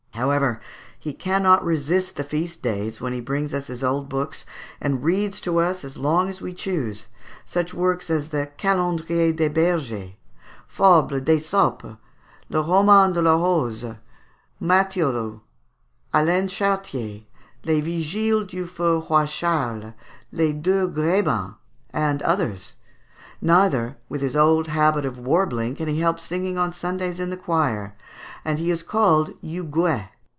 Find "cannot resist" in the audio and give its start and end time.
1.13-2.15